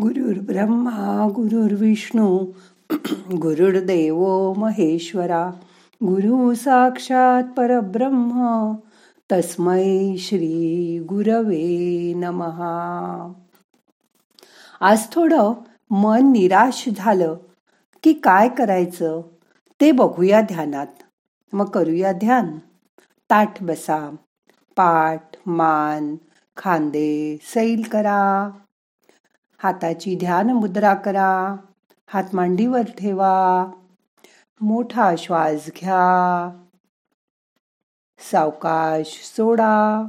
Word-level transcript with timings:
गुरुर्ब्रह्मा 0.00 1.28
गुरुर्विष्णू 1.34 2.46
गुरुर्देव 3.42 4.52
महेश्वरा 4.52 5.50
गुरु 6.04 6.54
साक्षात 6.54 7.42
परब्रह्म 7.56 8.74
तस्मै 9.32 10.16
श्री 10.18 10.98
गुरवे 11.08 12.12
नमहा 12.16 13.32
आज 14.80 15.10
थोडं 15.12 15.52
मन 15.90 16.32
निराश 16.32 16.88
झालं 16.96 17.36
की 18.02 18.12
काय 18.12 18.48
करायचं 18.48 19.22
ते 19.80 19.92
बघूया 19.92 20.40
ध्यानात. 20.40 20.86
मग 21.52 21.70
करूया 21.70 22.12
ध्यान. 22.12 22.58
ताठ 23.30 23.62
बसा. 23.62 24.16
पाठ 24.76 25.30
मान 25.46 26.16
खांदे 26.56 27.38
सैल 27.42 27.82
करा. 27.82 28.50
हाताची 29.58 30.16
ध्यान 30.16 30.50
मुद्रा 30.50 30.94
करा. 30.94 31.56
हात 32.06 32.24
मांडीवर 32.32 32.82
ठेवा. 32.98 33.66
मोठा 34.60 35.14
श्वास 35.18 35.70
घ्या. 35.80 36.64
सावकाश 38.18 39.32
सोडा. 39.36 40.02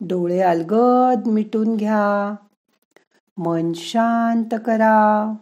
डोळे 0.00 0.40
अलगद 0.40 1.26
मिटून 1.26 1.76
घ्या. 1.76 2.36
मन 3.36 3.72
शांत 3.72 4.54
करा. 4.66 5.34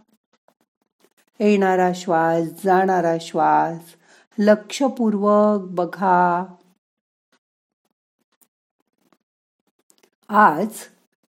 येणारा 1.41 1.93
श्वास 1.95 2.65
जाणारा 2.65 3.15
श्वास 3.21 3.95
लक्षपूर्वक 4.39 5.61
बघा. 5.61 6.45
आज 10.29 10.69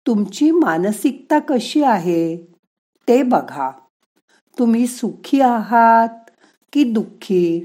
तुमची 0.07 0.51
मानसिकता 0.51 1.39
कशी 1.39 1.83
आहे? 1.83 2.37
ते 3.07 3.23
बघा. 3.23 3.71
तुम्ही 4.59 4.87
सुखी 4.87 5.41
आहात 5.41 6.31
की 6.73 6.83
दुःखी? 6.83 7.63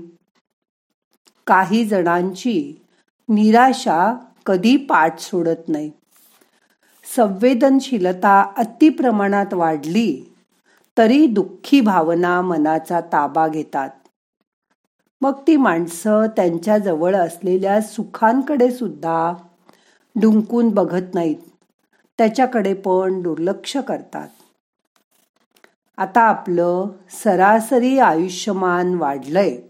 काही 1.46 1.84
जणांची 1.84 2.82
निराशा 3.28 4.14
कधी 4.46 4.76
पाठ 4.76 5.18
सोडत 5.18 5.68
नाही. 5.68 5.90
संवेदनशीलता 7.16 8.52
अति 8.56 8.88
प्रमाणात 8.88 9.54
वाढली 9.54 10.34
तरी 10.98 11.26
दुःखी 11.26 11.80
भावना 11.80 12.40
मनाचा 12.40 13.00
ताबा 13.00 13.48
घेतात. 13.48 13.90
मग 15.20 15.32
ती 15.46 15.56
माणसं 15.56 16.26
त्यांच्या 16.26 16.78
जवळ 16.78 17.14
असलेल्या 17.14 17.80
सुखांकडे 17.80 18.70
सुद्धा 18.70 19.34
डुंकून 20.20 20.68
बघत 20.68 21.14
नाहीत. 21.14 21.36
त्याच्याकडे 22.18 22.74
पण 22.74 23.22
दुर्लक्ष 23.22 23.76
करतात. 23.76 24.28
आता 25.96 26.20
आपलं 26.20 26.86
सरासरी 27.10 27.98
आयुष्यमान 27.98 28.94
वाढलंय. 28.94 29.60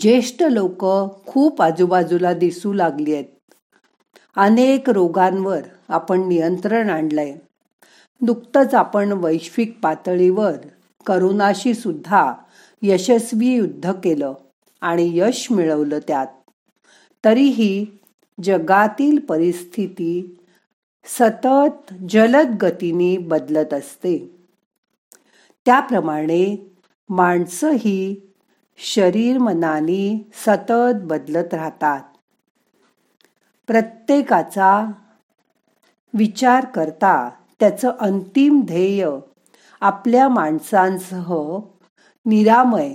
ज्येष्ठ 0.00 0.42
लोक 0.42 0.84
खूप 1.26 1.62
आजूबाजूला 1.62 2.32
दिसू 2.32 2.72
लागली 2.72 3.14
आहेत 3.14 3.54
अनेक 4.36 4.90
रोगांवर 4.90 5.60
आपण 5.88 6.28
नियंत्रण 6.28 6.90
आणलंय. 6.90 7.36
नुकतंच 8.22 8.74
आपण 8.74 9.12
वैश्विक 9.12 9.78
पातळीवर 9.82 10.52
करोनाशी 11.06 11.74
सुद्धा 11.74 12.34
यशस्वी 12.82 13.46
युद्ध 13.46 13.92
केलं 13.92 14.34
आणि 14.80 15.10
यश 15.14 15.48
मिळवलं 15.50 15.98
त्यात. 15.98 16.26
तरीही 17.24 17.86
जगातील 18.42 19.18
परिस्थिती 19.18 20.42
सतत 21.06 21.94
जलद 22.08 22.56
गतीने 22.62 23.16
बदलत 23.16 23.74
असते. 23.74 24.36
त्याप्रमाणे 25.64 26.74
माणसं 27.08 27.70
ही 27.70 28.20
शरीर 28.78 29.38
मनाने 29.38 30.30
सतत 30.34 30.94
बदलत 30.94 31.54
राहतात. 31.54 32.00
प्रत्येकाचा 33.66 34.90
विचार 36.14 36.64
करता 36.64 37.30
त्याचं 37.60 37.92
अंतिम 38.00 38.60
ध्येय 38.64 39.08
आपल्या 39.80 40.28
माणसांसह 40.28 41.58
निरामय 42.26 42.94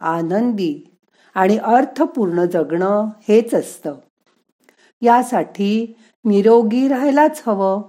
आनंदी 0.00 0.90
आणि 1.34 1.58
अर्थपूर्ण 1.58 2.44
जगणं 2.44 3.08
हेच 3.28 3.54
असतं. 3.54 3.94
यासाठी 5.02 5.96
निरोगी 6.24 6.88
राहायलाच 6.88 7.42
हवं. 7.46 7.82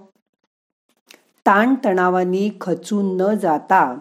ताणतणावानी 1.46 2.50
खचून 2.60 3.16
न 3.16 3.34
जाता 3.34 3.98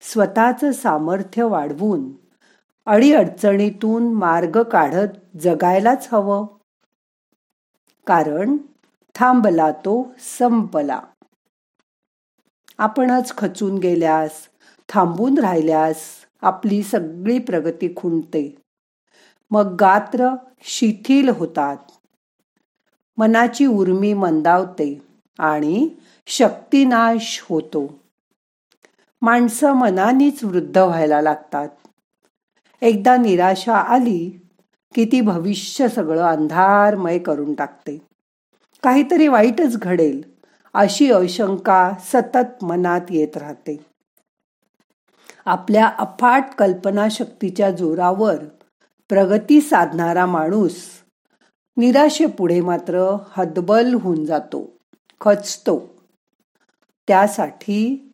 स्वतःचं 0.00 0.72
सामर्थ्य 0.72 1.42
वाढवून 1.42 2.10
अडीअडचणीतून 2.86 4.12
मार्ग 4.12 4.62
काढत 4.62 5.36
जगायलाच 5.40 6.08
हवं. 6.12 6.46
कारण 8.06 8.56
थांबला 9.14 9.70
तो 9.70 10.12
संपला. 10.38 11.00
आपणच 12.78 13.36
खचून 13.38 13.78
गेल्यास 13.78 14.32
थांबून 14.88 15.38
राहिल्यास 15.38 15.96
आपली 16.42 16.82
सगळी 16.82 17.38
प्रगती 17.38 17.94
खुंटते. 17.96 18.54
मग 19.50 19.76
गात्र 19.80 20.28
शिथिल 20.62 21.28
होतात. 21.28 21.76
मनाची 23.16 23.66
उर्मी 23.66 24.14
मंदावते 24.14 25.02
आणि 25.38 25.88
शक्तिनाश 26.26 27.44
होतो. 27.48 27.98
माणसं 29.22 29.72
मनानीच 29.72 30.44
वृद्ध 30.44 30.78
व्हायला 30.78 31.22
लागतात. 31.22 31.68
एकदा 32.80 33.16
निराशा 33.16 33.76
आली 33.76 34.40
की 34.94 35.04
ती 35.04 35.20
भविष्य 35.20 35.88
सगळं 35.88 36.22
अंधारमय 36.22 37.18
करून 37.18 37.54
टाकते. 37.54 38.02
काहीतरी 38.82 39.28
वाईटच 39.28 39.78
घडेल 39.78 40.22
अशी 40.74 41.10
अशंका 41.10 41.92
सतत 42.00 42.64
मनात 42.64 43.00
येत 43.10 43.36
राहते. 43.36 43.86
आपल्या 45.44 45.86
अफाट 45.86 46.44
कल्पनाशक्तीच्या 46.58 47.70
जोरावर 47.70 48.36
प्रगती 49.08 49.60
साधणारा 49.60 50.26
माणूस 50.26 50.76
निराशेपुढे 51.76 52.60
मात्र 52.60 53.16
हतबल 53.28 53.94
होऊन 53.94 54.24
जातो 54.24 54.70
खचतो. 55.20 55.94
त्यासाठी 57.08 58.12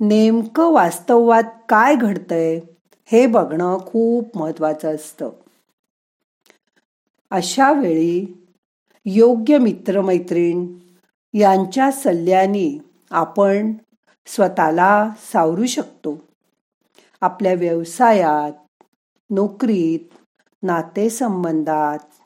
नेमकं 0.00 0.72
वास्तवात 0.72 1.42
काय 1.68 1.96
घडतंय 1.96 2.60
हे 3.04 3.26
बघणं 3.26 3.78
खूप 3.86 4.38
महत्वाचं 4.38 4.94
असतं. 4.94 5.30
अशा 7.30 7.72
वेळी 7.72 8.44
योग्य 9.06 9.58
मित्रमैत्रीण 9.58 10.66
यांच्या 11.34 11.90
सल्ल्याने 11.90 12.78
आपण 13.10 13.72
स्वतःला 14.26 15.10
सावरू 15.32 15.66
शकतो. 15.66 16.20
आपल्या 17.20 17.54
व्यवसायात 17.54 18.84
नोकरीत 19.30 20.14
नातेसंबंधात 20.62 22.23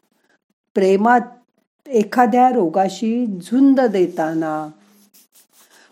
प्रेमात 0.74 1.20
एखाद्या 1.88 2.48
रोगाशी 2.48 3.26
झुंज 3.26 3.80
देताना 3.80 4.68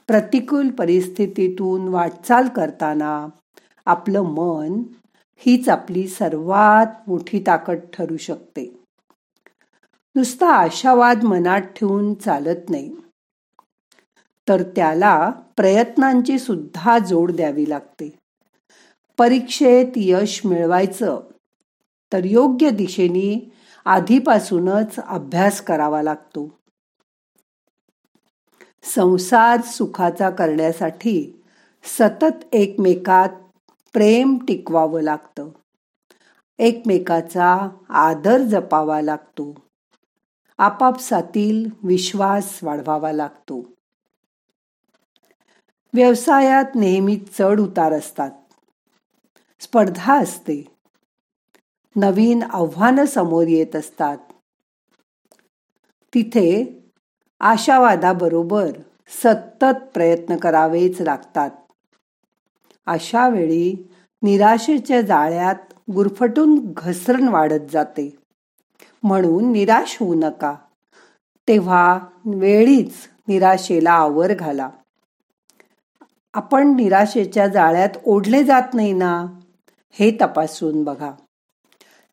प्रतिकूल 0.07 0.71
परिस्थितीतून 0.71 1.89
वाटचाल 1.89 2.49
करताना 2.49 3.29
आपलं 3.87 4.23
मन 4.23 4.83
हीच 5.37 5.69
आपली 5.69 6.09
सर्वात 6.09 7.09
मोठी 7.09 7.45
ताकद 7.47 7.79
ठरू 7.93 8.17
शकते. 8.17 8.81
नुसता 10.17 10.47
आशावाद 10.47 11.23
मनात 11.23 11.61
ठेवून 11.61 12.15
चालत 12.15 12.71
नाही. 12.71 12.97
तर 14.49 14.63
त्याला 14.63 15.31
प्रयत्नांची 15.57 16.39
सुद्धा 16.39 16.99
जोड 16.99 17.33
द्यावी 17.33 17.69
लागते. 17.69 18.19
परीक्षेत 19.19 19.87
यश 19.97 20.47
मिळवायचं 20.47 21.21
तर 22.13 22.25
योग्य 22.25 22.71
दिशेने 22.71 23.56
आधीपासूनच 23.87 24.97
अभ्यास 24.99 25.61
करावा 25.61 26.03
लागतो. 26.03 26.59
संसार 28.83 29.61
सुखाचा 29.61 30.31
करण्यासाठी 30.31 31.43
सतत 31.85 32.45
एकमेकात 32.53 33.29
प्रेम 33.93 34.39
टिकवावं 34.49 35.01
लागतं. 35.01 35.49
एकमेकाचा 36.59 37.69
आदर 37.89 38.39
जपावा 38.39 39.01
लागतो. 39.01 39.55
आपापसातील 40.59 41.71
विश्वास 41.83 42.61
वाढवावा 42.63 43.13
लागतो. 43.13 43.65
व्यवसायात 45.95 46.65
नेहमी 46.75 47.25
चढ 47.39 47.61
उतार 47.61 47.93
असतात. 47.93 48.31
स्पर्धा 49.61 50.21
असते. 50.21 50.76
नवीन 51.97 52.43
आव्हानं 52.43 53.05
समोर 53.05 53.47
येत 53.47 53.77
असतात. 53.77 54.19
तिथे 56.15 56.79
आशावादाबरोबर 57.41 58.71
सतत 59.09 59.77
प्रयत्न 59.95 60.37
करावेच 60.37 61.01
लागतात. 61.01 61.51
अशा 62.87 63.29
वेळी 63.29 63.89
निराशेच्या 64.23 65.01
जाळ्यात 65.01 65.55
गुरफटून 65.95 66.59
घसरण 66.77 67.29
वाढत 67.29 67.71
जाते. 67.73 68.17
म्हणून 69.03 69.53
निराश 69.53 69.97
होऊ 70.01 70.15
नका. 70.15 70.55
तेव्हा 71.49 71.99
वेळीच 72.25 72.95
निराशेला 73.29 73.93
आवर 73.93 74.35
घाला. 74.35 74.71
आपण 76.35 76.77
निराशेच्या 76.77 77.47
जाळ्यात 77.47 77.91
ओढले 78.05 78.45
जात 78.45 78.75
नाही 78.75 78.93
ना? 78.93 79.27
हे 79.91 80.19
तपासून 80.21 80.85
बघा. 80.85 81.11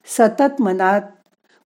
सतत 0.06 0.62
मनात 0.62 1.02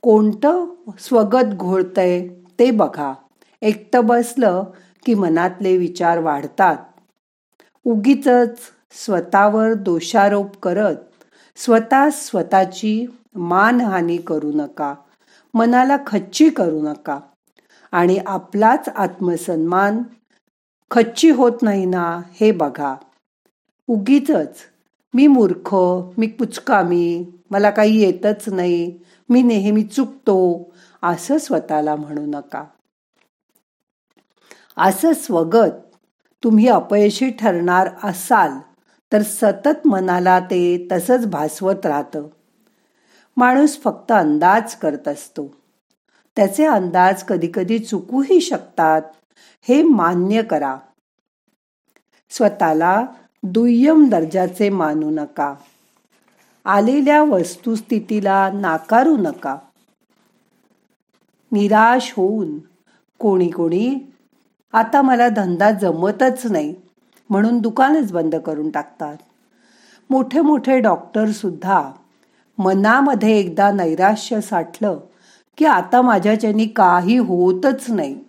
कोणतं 0.02 0.66
स्वगत 1.00 1.54
घोळतंय 1.56 2.28
ते 2.60 2.72
बघा. 2.72 3.14
एकटं 3.62 4.06
बसलं 4.06 4.64
की 5.06 5.14
मनातले 5.14 5.78
विचार 5.78 6.20
वाढतात. 6.20 6.78
उगीच 7.86 8.28
स्वतःवर 8.92 9.74
दोषारोप 9.74 10.58
करत 10.58 10.96
स्वतः 11.56 12.10
स्वतःची 12.10 13.06
मानहानी 13.36 14.18
करू 14.18 14.52
नका. 14.56 14.96
मनाला 15.54 15.98
खच्ची 16.08 16.50
करू 16.50 16.82
नका. 16.82 17.20
आणि 17.92 18.18
आपलाच 18.26 18.90
आत्मसन्मान 18.96 20.04
खच्ची 20.92 21.30
होत 21.30 21.52
नाही 21.62 21.86
ना 21.86 22.22
हे 22.34 22.52
बघा. 22.52 22.96
उगीच 23.88 24.32
मी 25.16 25.28
मूर्ख 25.28 25.76
मी 26.18 26.28
पुचकामी 26.28 27.26
मला 27.52 27.70
काही 27.70 28.02
येतच 28.02 28.50
नाही 28.50 29.00
मी 29.30 29.42
नेहमी 29.42 29.84
चुकतो 29.84 30.72
असं 31.04 31.38
स्वतःला 31.38 31.96
म्हणू 31.96 32.26
नका. 32.26 32.64
असं 34.78 35.14
स्वगत 35.14 35.96
तुम्ही 36.44 36.68
अपयशी 36.68 37.30
ठरणार 37.30 37.90
असाल 38.04 38.52
तर 39.14 39.22
सतत 39.22 39.88
मनाला 39.88 40.40
ते 40.40 40.88
तसंच 40.92 41.28
भासवत 41.28 41.86
राहतं. 41.86 42.28
माणूस 43.38 43.82
फक्त 43.84 44.12
अंदाज 44.12 44.76
करत 44.76 45.08
असतो. 45.08 45.56
त्याचे 46.36 46.66
अंदाज 46.66 47.24
कधीकधी 47.24 47.80
चुकूही 47.80 48.42
शकतात 48.42 49.02
हे 49.62 49.84
मान्य 49.84 50.42
करा. 50.42 50.78
स्वतःला 52.30 53.06
दुय्यम 53.48 54.10
दर्जाचे 54.10 54.70
मानू 54.70 55.10
नका. 55.10 55.56
आलेल्या 56.66 57.24
वस्तुस्थितीला 57.24 58.52
नाकारू 58.54 59.18
नका. 59.18 59.58
निराश 61.52 62.14
होऊन 62.18 62.60
कोणी 63.20 63.50
कोणी 63.50 64.14
आता 64.74 65.02
मला 65.02 65.30
धंदा 65.30 65.72
जमतच 65.72 66.46
नाही 66.46 66.76
म्हणून 67.30 67.60
दुकानच 67.60 68.12
बंद 68.12 68.36
करून 68.36 68.70
टाकतात. 68.70 69.18
मोठे 70.10 70.42
मोठे 70.42 70.80
डॉक्टर 70.80 71.32
सुद्धा 71.32 71.92
मनामध्ये 72.58 73.40
एकदा 73.40 73.72
नैराश्य 73.72 74.42
साठलं 74.42 75.00
की 75.58 75.66
आता 75.66 76.02
माझ्याच्यानी 76.02 76.66
काही 76.66 77.18
होतच 77.18 77.90
नाही. 77.90 78.20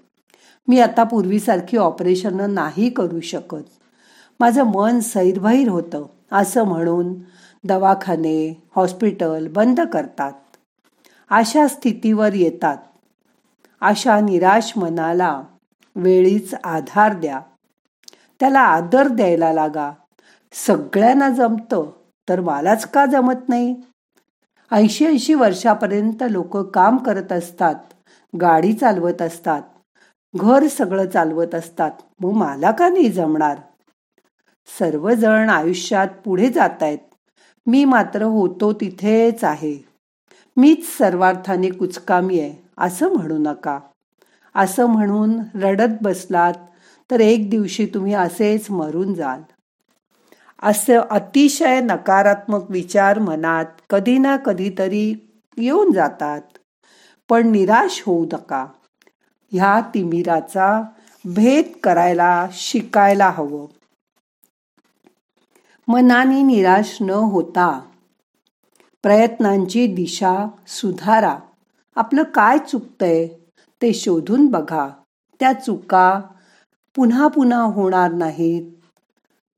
मी 0.69 0.81
आता 0.81 1.03
पूर्वीसारखी 1.03 1.77
ऑपरेशन 1.77 2.51
नाही 2.51 2.91
करू 2.91 3.21
शकत. 3.21 3.65
माझं 4.41 4.63
मन 4.63 5.01
सैरभैर 5.01 5.69
होतं 5.69 6.07
असं 6.33 6.65
म्हणून 6.65 7.15
दवाखाने 7.65 8.63
हॉस्पिटल 8.77 9.49
बंद 9.49 9.81
करतात. 9.81 10.33
अशा 11.31 11.69
स्थितीवर 11.69 12.35
येतात. 12.35 12.77
अशा 13.81 14.21
निराश 14.21 14.73
मनाला 14.77 15.43
वेळीच 15.97 16.55
आधार 16.65 17.13
द्या. 17.13 17.41
त्याला 18.41 18.61
आदर 18.61 19.09
द्यायला 19.09 19.53
लागा. 19.53 19.93
सगळ्यांना 20.53 21.29
जमतं 21.31 21.91
तर 22.29 22.41
मलाच 22.41 22.91
का 22.91 23.07
जमत 23.07 23.49
नाही? 23.49 23.75
ऐंशी 24.73 25.07
ऐंशी 25.07 25.35
वर्षापर्यंत 25.35 26.25
लोक 26.31 26.57
काम 26.57 26.97
करत 26.97 27.33
असतात 27.33 27.75
गाडी 28.41 28.73
चालवत 28.73 29.23
असतात 29.23 29.63
घर 30.37 30.67
सगळं 30.67 31.09
चालवत 31.09 31.55
असतात. 31.55 31.91
मग 32.21 32.31
मला 32.31 32.71
का 32.71 32.89
नाही 32.89 33.09
जमणार? 33.09 33.59
सर्वजण 34.69 35.51
आयुष्यात 35.51 36.09
पुढे 36.25 36.49
जात 36.49 36.83
आहेत 36.83 36.99
मी 37.67 37.85
मात्र 37.85 38.23
होतो 38.23 38.73
तिथेच 38.73 39.45
आहे. 39.45 39.87
मीच 40.57 40.99
सर्वार्थाने 40.99 41.71
कुचकामी 41.71 42.41
आहे 42.41 42.55
असं 42.79 43.13
म्हणू 43.13 43.39
नका. 43.39 43.79
असं 44.55 44.87
म्हणून 44.87 45.41
रडत 45.55 45.97
बसलात 46.03 46.55
तर 47.11 47.21
एक 47.21 47.51
दिवशी 47.51 47.87
तुम्ही 47.87 48.15
असेच 48.15 48.71
मरून 48.71 49.15
जाल. 49.15 49.41
असे 50.63 50.95
अतिशय 50.95 51.81
नकारात्मक 51.81 52.71
विचार 52.71 53.19
मनात 53.19 53.65
कधी 53.91 54.19
ना 54.19 54.37
कधीतरी 54.37 55.15
येऊन 55.57 55.93
जातात. 55.93 56.41
पण 57.29 57.51
निराश 57.51 58.03
होऊ 58.07 58.27
नका. 58.33 58.67
ह्या 59.53 59.81
तिमिराचा 59.95 60.83
भेद 61.25 61.65
करायला 61.83 62.47
शिकायला 62.53 63.31
हवं. 63.31 63.67
मनाने 65.89 66.43
निराश 66.43 66.99
न 67.01 67.11
होता. 67.11 67.81
प्रयत्नांची 69.03 69.87
दिशा 69.87 70.47
सुधारा. 70.67 71.39
आपलं 71.97 72.23
काय 72.23 72.59
चुकतंय 72.59 73.29
ते 73.83 73.93
शोधून 73.93 74.47
बघा. 74.47 74.89
त्या 75.41 75.53
चुका 75.53 76.21
पुन्हा 76.95 77.29
पुन्हा 77.29 77.63
होणार 77.63 78.13
नाहीत. 78.13 78.73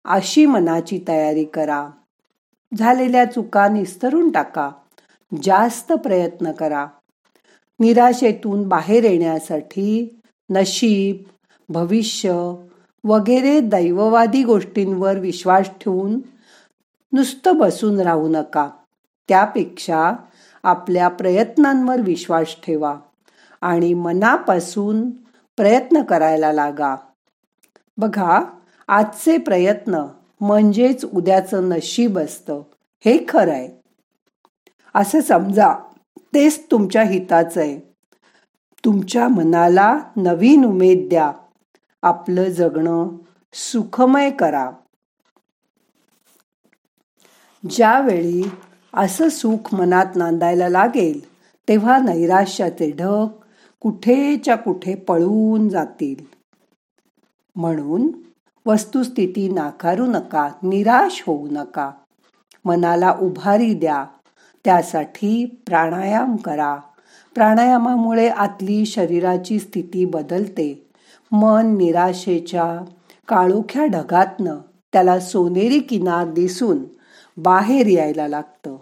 अशी 0.05 0.47
मनाची 0.47 1.05
तयारी 1.09 1.45
करा. 1.45 1.89
झालेल्या 2.79 3.25
चुका 3.25 3.69
निस्तरून 3.69 4.31
टाका. 4.31 4.71
जास्त 5.43 5.93
प्रयत्न 5.93 6.53
करा. 6.53 6.87
निराशेतून 7.81 8.69
बाहेर 8.69 9.05
येण्यासाठी 9.05 10.21
नशीब 10.51 11.17
भविष्य 11.73 12.55
वगैरे 13.09 13.61
दैववादी 13.61 14.45
गोष्टींवर 14.45 15.19
विश्वास 15.19 15.69
ठेवून 15.81 16.21
नुसतं 17.13 17.57
बसून 17.57 18.01
राहू 18.01 18.29
नका. 18.29 18.71
त्यापेक्षा 19.29 20.13
आपल्या 20.63 21.09
प्रयत्नांवर 21.09 22.01
विश्वास 22.01 22.57
ठेवा 22.67 22.97
आणि 23.61 23.95
मनापासून 23.95 25.11
प्रयत्न 25.57 26.03
करायला 26.03 26.53
लागा. 26.53 26.97
बघा 27.97 28.41
आजचे 28.89 29.39
प्रयत्न 29.39 30.07
म्हणजेच 30.41 31.05
उद्याचं 31.05 31.69
नशीब 31.69 32.19
असतं. 32.19 32.63
हे 33.05 33.27
खरं 33.29 33.53
आहे 33.53 33.69
असं 34.95 35.21
समजा 35.21 35.75
तेच 36.19 36.65
तुमच्या 36.71 37.03
हिताचं 37.03 37.61
आहे. 37.61 37.95
तुमच्या 38.85 39.29
मनाला 39.29 39.99
नवीन 40.17 40.65
उमेद 40.65 41.09
द्या. 41.09 41.33
आपलं 42.03 42.45
जगणं 42.45 43.09
सुखमय 43.53 44.31
करा. 44.31 44.71
ज्यावेळी 47.71 48.51
असं 48.95 49.29
सुख 49.29 49.75
मनात 49.75 50.07
नांदायला 50.17 50.69
लागेल 50.69 51.29
तेव्हा 51.69 51.99
नैराश्याचे 51.99 52.91
ढग 52.91 53.27
कुठेच्या 53.81 54.57
कुठे 54.57 54.95
पळून 54.95 55.69
जातील. 55.69 56.25
म्हणून 57.57 58.13
वस्तुस्थिती 58.67 59.53
नाकारू 59.53 60.07
नका 60.07 60.49
निराश 60.63 61.25
होऊ 61.27 61.49
नका. 61.51 61.91
मनाला 62.65 63.15
उभारी 63.21 63.75
द्या 63.75 64.05
त्यासाठी 64.65 65.47
प्राणायाम 65.67 66.37
करा. 66.37 66.77
प्राणायामामुळे 67.35 68.29
आतली 68.29 68.87
शरीराची 68.87 69.59
स्थिती 69.59 70.05
बदलते. 70.05 70.88
मन 71.33 71.77
निराशेच्या 71.77 72.85
काळोख्या 73.29 73.87
ढगातनं 73.87 74.57
त्याला 74.93 75.21
सोनेरी 75.21 75.79
किनार 75.79 76.31
दिसून 76.31 76.79
बाहेर 77.37 77.87
यायला 77.87 78.29
लागतं. 78.29 78.77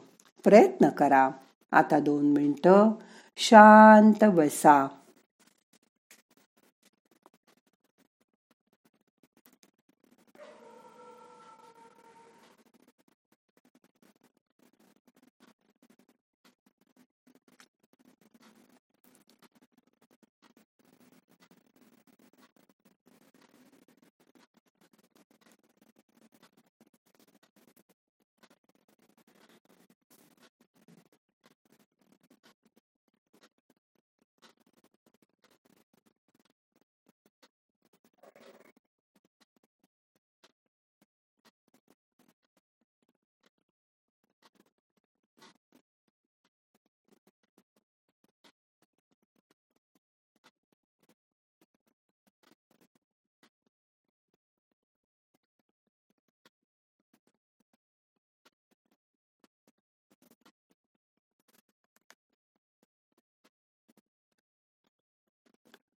प्रयत्न 0.44 0.88
करा. 0.88 1.30
आता 1.72 1.98
दोन 1.98 2.26
मिनटं 2.26 2.90
शांत 3.36 4.24
बसा. 4.24 4.88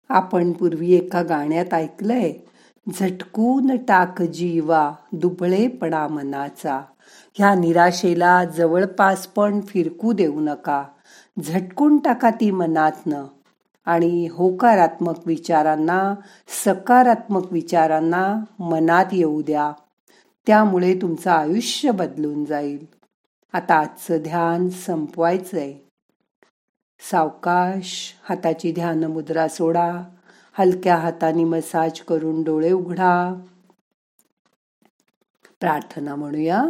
आपण 0.09 0.51
पूर्वी 0.51 0.91
एका 0.91 1.21
गाण्यात 1.21 1.73
ऐकलंय 1.73 2.33
झटकून 2.99 3.77
टाक 3.77 4.21
जीवा 4.21 4.93
दुबळेपणा 5.11 6.07
मनाचा. 6.07 6.81
ह्या 7.33 7.55
निराशेला 7.55 8.45
जवळपास 8.45 9.27
पण 9.27 9.61
फिरकू 9.61 10.13
देऊ 10.13 10.39
नका. 10.39 10.83
झटकून 11.43 11.97
टाका 11.97 12.29
ती 12.29 12.51
मनातनं. 12.51 13.25
आणि 13.85 14.27
होकारात्मक 14.31 15.27
विचारांना 15.27 16.15
सकारात्मक 16.65 17.53
विचारांना 17.53 18.35
मनात 18.59 19.05
येऊ 19.11 19.41
द्या. 19.41 19.71
त्यामुळे 20.47 20.93
तुमचं 21.01 21.31
आयुष्य 21.31 21.91
बदलून 21.91 22.45
जाईल. 22.45 22.85
आता 23.53 23.75
आजचं 23.75 24.17
ध्यान 24.17 24.69
संपवायचं 24.69 25.57
आहे 25.57 25.88
सावकाश 26.99 28.13
हाताची 28.29 28.71
ध्यान 28.71 29.03
मुद्रा 29.03 29.47
सोडा 29.47 30.03
हलक्या 30.53 30.95
हाताने 30.95 31.43
मसाज 31.43 31.99
करून 31.99 32.43
डोळे 32.43 32.71
उघडा. 32.71 33.41
प्रार्थना 35.59 36.15
म्हणूया 36.15 36.65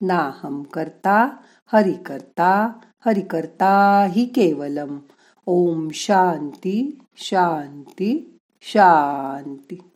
नाहम 0.00 0.62
करता 0.62 1.36
हरि 1.72 1.92
करता 1.92 2.72
हरि 3.06 3.20
करता 3.20 4.06
हि 4.10 4.24
केवलम. 4.24 4.98
ओम 5.46 5.88
शांती 5.92 6.98
शांती 7.16 8.38
शांती. 8.62 9.91